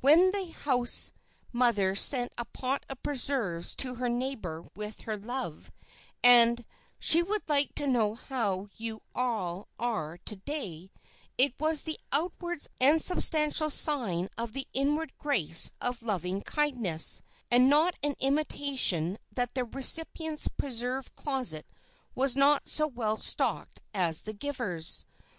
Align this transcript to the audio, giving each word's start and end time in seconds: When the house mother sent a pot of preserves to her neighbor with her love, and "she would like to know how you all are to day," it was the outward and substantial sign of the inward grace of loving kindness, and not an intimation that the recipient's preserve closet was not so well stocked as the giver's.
When 0.00 0.30
the 0.30 0.46
house 0.50 1.12
mother 1.52 1.94
sent 1.94 2.32
a 2.38 2.46
pot 2.46 2.86
of 2.88 3.02
preserves 3.02 3.76
to 3.76 3.96
her 3.96 4.08
neighbor 4.08 4.64
with 4.74 5.02
her 5.02 5.18
love, 5.18 5.70
and 6.22 6.64
"she 6.98 7.22
would 7.22 7.46
like 7.50 7.74
to 7.74 7.86
know 7.86 8.14
how 8.14 8.70
you 8.76 9.02
all 9.14 9.68
are 9.78 10.16
to 10.24 10.36
day," 10.36 10.90
it 11.36 11.52
was 11.60 11.82
the 11.82 12.00
outward 12.12 12.66
and 12.80 13.02
substantial 13.02 13.68
sign 13.68 14.30
of 14.38 14.54
the 14.54 14.66
inward 14.72 15.12
grace 15.18 15.70
of 15.82 16.00
loving 16.02 16.40
kindness, 16.40 17.20
and 17.50 17.68
not 17.68 17.94
an 18.02 18.14
intimation 18.20 19.18
that 19.32 19.54
the 19.54 19.66
recipient's 19.66 20.48
preserve 20.48 21.14
closet 21.14 21.66
was 22.14 22.34
not 22.34 22.70
so 22.70 22.86
well 22.86 23.18
stocked 23.18 23.82
as 23.92 24.22
the 24.22 24.32
giver's. 24.32 25.04